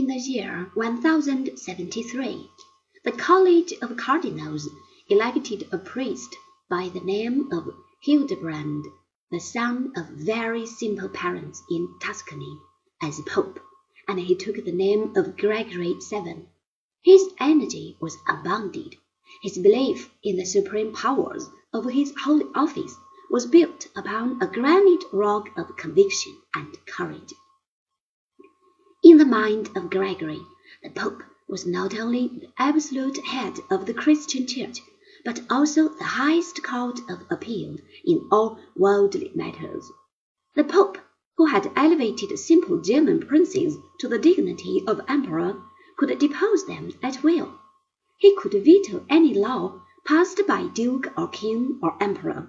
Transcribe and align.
In 0.00 0.06
the 0.06 0.16
year 0.16 0.70
1073, 0.72 2.50
the 3.04 3.12
College 3.12 3.74
of 3.82 3.98
Cardinals 3.98 4.66
elected 5.10 5.68
a 5.72 5.76
priest 5.76 6.34
by 6.70 6.88
the 6.88 7.00
name 7.00 7.52
of 7.52 7.74
Hildebrand, 8.00 8.86
the 9.30 9.40
son 9.40 9.92
of 9.94 10.06
very 10.06 10.64
simple 10.64 11.10
parents 11.10 11.62
in 11.70 11.86
Tuscany, 12.00 12.56
as 13.02 13.20
Pope, 13.26 13.60
and 14.08 14.18
he 14.18 14.34
took 14.34 14.64
the 14.64 14.72
name 14.72 15.14
of 15.18 15.36
Gregory 15.36 15.94
VII. 16.08 16.46
His 17.02 17.34
energy 17.38 17.98
was 18.00 18.16
unbounded. 18.26 18.96
His 19.42 19.58
belief 19.58 20.10
in 20.24 20.36
the 20.36 20.46
supreme 20.46 20.94
powers 20.94 21.46
of 21.74 21.84
his 21.84 22.14
holy 22.24 22.46
office 22.54 22.96
was 23.30 23.44
built 23.44 23.88
upon 23.94 24.40
a 24.40 24.46
granite 24.46 25.04
rock 25.12 25.50
of 25.58 25.76
conviction 25.76 26.40
and 26.54 26.74
courage. 26.86 27.34
In 29.10 29.18
the 29.18 29.26
mind 29.26 29.76
of 29.76 29.90
Gregory, 29.90 30.40
the 30.84 30.90
Pope 30.90 31.24
was 31.48 31.66
not 31.66 31.98
only 31.98 32.28
the 32.28 32.48
absolute 32.56 33.18
head 33.18 33.58
of 33.68 33.84
the 33.86 33.92
Christian 33.92 34.46
Church, 34.46 34.78
but 35.24 35.42
also 35.50 35.88
the 35.88 36.04
highest 36.04 36.62
court 36.62 37.00
of 37.10 37.26
appeal 37.28 37.76
in 38.04 38.28
all 38.30 38.60
worldly 38.76 39.32
matters. 39.34 39.90
The 40.54 40.62
Pope, 40.62 40.96
who 41.36 41.46
had 41.46 41.72
elevated 41.74 42.38
simple 42.38 42.80
German 42.80 43.26
princes 43.26 43.76
to 43.98 44.06
the 44.06 44.16
dignity 44.16 44.84
of 44.86 45.00
emperor, 45.08 45.60
could 45.98 46.16
depose 46.20 46.66
them 46.66 46.92
at 47.02 47.24
will. 47.24 47.58
He 48.16 48.36
could 48.36 48.52
veto 48.52 49.04
any 49.10 49.34
law 49.34 49.82
passed 50.04 50.40
by 50.46 50.68
duke 50.68 51.12
or 51.18 51.26
king 51.26 51.80
or 51.82 52.00
emperor. 52.00 52.48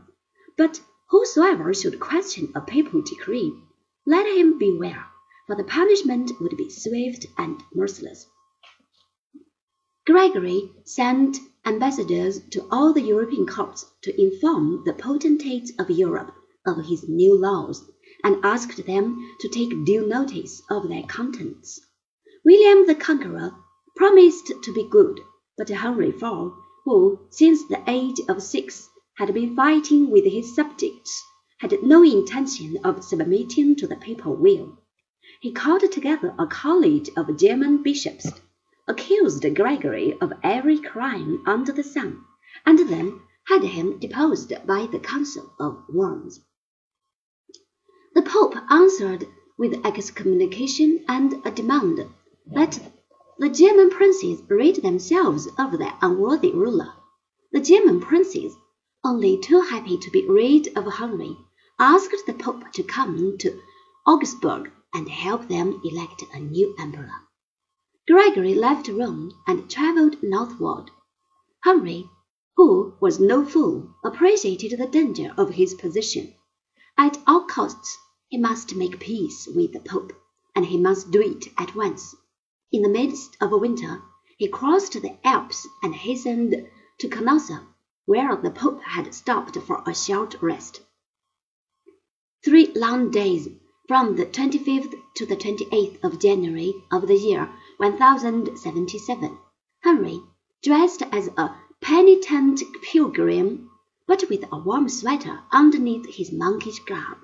But 0.60 0.80
whosoever 1.10 1.74
should 1.74 2.00
question 2.00 2.52
a 2.54 2.62
papal 2.62 3.02
decree, 3.02 3.52
let 4.06 4.28
him 4.28 4.60
beware 4.60 5.08
for 5.52 5.58
the 5.58 5.64
punishment 5.66 6.32
would 6.40 6.56
be 6.56 6.70
swift 6.70 7.26
and 7.38 7.60
merciless. 7.76 8.26
Gregory 10.08 10.72
sent 10.86 11.40
ambassadors 11.66 12.40
to 12.52 12.66
all 12.72 12.94
the 12.94 13.02
European 13.02 13.46
courts 13.46 13.86
to 14.02 14.18
inform 14.18 14.82
the 14.86 14.94
potentates 14.94 15.74
of 15.78 15.90
Europe 15.90 16.34
of 16.66 16.86
his 16.86 17.04
new 17.10 17.38
laws, 17.38 17.84
and 18.24 18.38
asked 18.46 18.86
them 18.86 19.18
to 19.42 19.50
take 19.50 19.84
due 19.84 20.08
notice 20.08 20.62
of 20.70 20.88
their 20.88 21.04
contents. 21.04 21.82
William 22.46 22.88
the 22.88 22.96
Conqueror 22.96 23.52
promised 23.98 24.54
to 24.64 24.74
be 24.74 24.88
good, 24.88 25.20
but 25.58 25.68
Henry 25.68 26.12
IV, 26.12 26.54
who 26.86 27.20
since 27.30 27.68
the 27.68 27.84
age 27.88 28.22
of 28.30 28.42
six 28.42 28.88
had 29.16 29.34
been 29.34 29.54
fighting 29.54 30.10
with 30.10 30.24
his 30.24 30.56
subjects, 30.56 31.22
had 31.60 31.78
no 31.84 32.04
intention 32.04 32.78
of 32.86 33.04
submitting 33.04 33.76
to 33.76 33.86
the 33.86 33.98
papal 33.98 34.38
will 34.38 34.78
he 35.40 35.50
called 35.50 35.90
together 35.90 36.36
a 36.38 36.46
college 36.46 37.10
of 37.16 37.38
German 37.38 37.82
bishops, 37.82 38.30
accused 38.86 39.46
Gregory 39.56 40.18
of 40.20 40.34
every 40.44 40.78
crime 40.78 41.42
under 41.46 41.72
the 41.72 41.86
sun, 41.86 42.22
and 42.66 42.80
then 42.90 43.18
had 43.48 43.64
him 43.64 43.98
deposed 43.98 44.52
by 44.68 44.86
the 44.88 45.00
Council 45.00 45.54
of 45.58 45.82
Worms. 45.88 46.42
The 48.14 48.24
Pope 48.24 48.58
answered 48.70 49.26
with 49.58 49.86
excommunication 49.86 51.06
and 51.08 51.36
a 51.46 51.52
demand 51.52 52.06
that 52.48 52.92
the 53.40 53.48
German 53.48 53.90
princes 53.90 54.42
rid 54.50 54.84
themselves 54.84 55.48
of 55.58 55.80
their 55.80 55.94
unworthy 56.02 56.52
ruler. 56.52 56.92
The 57.54 57.62
German 57.62 58.02
princes, 58.02 58.54
only 59.02 59.38
too 59.38 59.62
happy 59.62 59.98
to 59.98 60.12
be 60.12 60.28
rid 60.28 60.78
of 60.78 60.92
Henry, 60.94 61.38
asked 61.80 62.26
the 62.28 62.34
Pope 62.34 62.70
to 62.74 62.84
come 62.84 63.38
to 63.38 63.62
Augsburg 64.06 64.72
and 64.94 65.10
help 65.10 65.48
them 65.48 65.82
elect 65.84 66.24
a 66.34 66.40
new 66.40 66.76
emperor. 66.80 67.12
Gregory 68.08 68.54
left 68.54 68.88
Rome 68.88 69.32
and 69.48 69.70
traveled 69.70 70.22
northward. 70.22 70.92
Henry, 71.64 72.10
who 72.58 72.94
was 73.00 73.20
no 73.20 73.46
fool, 73.46 73.94
appreciated 74.04 74.78
the 74.78 74.88
danger 74.88 75.34
of 75.38 75.52
his 75.52 75.74
position. 75.76 76.34
At 76.98 77.18
all 77.26 77.46
costs, 77.46 77.98
he 78.28 78.38
must 78.38 78.76
make 78.76 79.00
peace 79.00 79.48
with 79.56 79.74
the 79.74 79.80
Pope, 79.80 80.14
and 80.56 80.66
he 80.66 80.78
must 80.78 81.12
do 81.12 81.22
it 81.22 81.46
at 81.58 81.76
once. 81.76 82.16
In 82.72 82.82
the 82.82 82.90
midst 82.90 83.38
of 83.40 83.52
winter, 83.52 84.02
he 84.38 84.48
crossed 84.48 84.94
the 84.94 85.18
Alps 85.24 85.68
and 85.84 85.94
hastened 85.94 86.68
to 87.00 87.08
Canossa, 87.08 87.68
where 88.06 88.36
the 88.36 88.52
Pope 88.52 88.82
had 88.82 89.14
stopped 89.14 89.58
for 89.58 89.84
a 89.86 89.94
short 89.94 90.42
rest. 90.42 90.82
Three 92.44 92.72
long 92.74 93.12
days 93.12 93.48
from 93.92 94.16
the 94.16 94.26
25th 94.26 94.94
to 95.14 95.26
the 95.26 95.36
28th 95.36 96.02
of 96.02 96.18
January 96.18 96.74
of 96.94 97.08
the 97.08 97.18
year 97.18 97.50
1077, 97.76 99.38
Henry, 99.82 100.22
dressed 100.64 101.04
as 101.12 101.28
a 101.36 101.54
penitent 101.82 102.62
pilgrim, 102.82 103.70
but 104.08 104.24
with 104.30 104.46
a 104.50 104.58
warm 104.58 104.88
sweater 104.88 105.42
underneath 105.52 106.06
his 106.06 106.32
monkish 106.32 106.80
garb, 106.86 107.18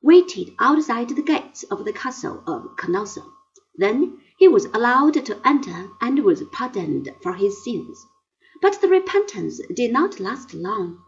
waited 0.00 0.54
outside 0.58 1.10
the 1.10 1.20
gates 1.20 1.64
of 1.64 1.84
the 1.84 1.92
castle 1.92 2.42
of 2.46 2.74
Canossa. 2.78 3.22
Then 3.76 4.22
he 4.38 4.48
was 4.48 4.64
allowed 4.72 5.22
to 5.26 5.46
enter 5.46 5.90
and 6.00 6.24
was 6.24 6.42
pardoned 6.44 7.14
for 7.22 7.34
his 7.34 7.62
sins. 7.62 8.06
But 8.62 8.80
the 8.80 8.88
repentance 8.88 9.60
did 9.74 9.92
not 9.92 10.18
last 10.18 10.54
long. 10.54 11.02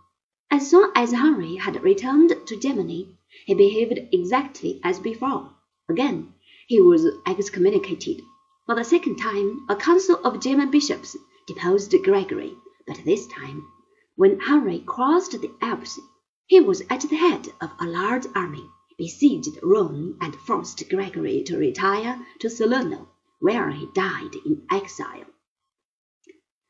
As 0.54 0.68
soon 0.68 0.90
as 0.94 1.12
Henry 1.12 1.56
had 1.56 1.82
returned 1.82 2.36
to 2.46 2.56
Germany, 2.58 3.16
he 3.46 3.54
behaved 3.54 3.98
exactly 4.12 4.82
as 4.84 5.00
before. 5.00 5.56
Again 5.88 6.34
he 6.66 6.78
was 6.78 7.06
excommunicated. 7.26 8.20
For 8.66 8.74
the 8.74 8.84
second 8.84 9.16
time 9.16 9.64
a 9.70 9.76
council 9.76 10.16
of 10.16 10.40
German 10.40 10.70
bishops 10.70 11.16
deposed 11.46 11.94
Gregory, 12.04 12.54
but 12.86 13.00
this 13.02 13.26
time, 13.28 13.66
when 14.16 14.40
Henry 14.40 14.80
crossed 14.80 15.32
the 15.40 15.50
Alps, 15.62 15.98
he 16.44 16.60
was 16.60 16.82
at 16.90 17.00
the 17.00 17.16
head 17.16 17.48
of 17.62 17.70
a 17.80 17.86
large 17.86 18.26
army, 18.34 18.68
besieged 18.98 19.58
Rome, 19.62 20.18
and 20.20 20.36
forced 20.36 20.86
Gregory 20.90 21.42
to 21.44 21.56
retire 21.56 22.26
to 22.40 22.50
Salerno, 22.50 23.08
where 23.40 23.70
he 23.70 23.88
died 23.94 24.34
in 24.44 24.66
exile. 24.70 25.24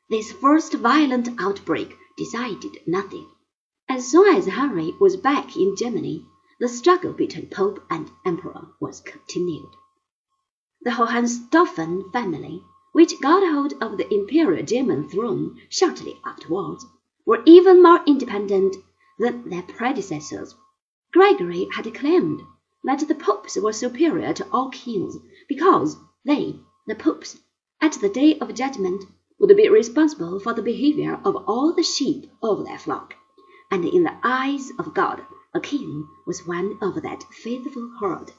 This 0.09 0.31
first 0.31 0.73
violent 0.75 1.27
outbreak 1.37 1.97
decided 2.15 2.77
nothing. 2.87 3.27
As 3.95 4.07
soon 4.07 4.35
as 4.35 4.47
Henry 4.47 4.95
was 4.99 5.17
back 5.17 5.55
in 5.55 5.75
Germany, 5.75 6.25
the 6.59 6.67
struggle 6.67 7.13
between 7.13 7.45
Pope 7.45 7.79
and 7.91 8.09
Emperor 8.25 8.69
was 8.79 9.01
continued. 9.01 9.69
The 10.81 10.89
Hohenstaufen 10.89 12.11
family, 12.11 12.63
which 12.93 13.21
got 13.21 13.47
hold 13.47 13.73
of 13.79 13.97
the 13.97 14.11
imperial 14.11 14.65
German 14.65 15.07
throne 15.09 15.61
shortly 15.69 16.19
afterwards, 16.25 16.83
were 17.27 17.43
even 17.45 17.83
more 17.83 18.01
independent 18.07 18.77
than 19.19 19.47
their 19.47 19.61
predecessors. 19.61 20.55
Gregory 21.11 21.67
had 21.75 21.93
claimed 21.93 22.41
that 22.83 23.07
the 23.07 23.13
popes 23.13 23.57
were 23.57 23.73
superior 23.73 24.33
to 24.33 24.47
all 24.51 24.69
kings 24.71 25.17
because 25.47 25.97
they, 26.25 26.59
the 26.87 26.95
popes, 26.95 27.37
at 27.79 27.91
the 28.01 28.09
day 28.09 28.39
of 28.39 28.55
judgment, 28.55 29.03
would 29.37 29.55
be 29.55 29.69
responsible 29.69 30.39
for 30.39 30.55
the 30.55 30.63
behavior 30.63 31.21
of 31.23 31.35
all 31.47 31.73
the 31.73 31.83
sheep 31.83 32.25
of 32.41 32.65
their 32.65 32.79
flock, 32.79 33.13
and 33.73 33.85
in 33.85 34.03
the 34.03 34.13
eyes 34.23 34.71
of 34.77 34.93
God 34.93 35.25
a 35.55 35.59
king 35.59 36.07
was 36.27 36.45
one 36.45 36.77
of 36.79 37.01
that 37.01 37.23
faithful 37.31 37.89
herd. 37.99 38.31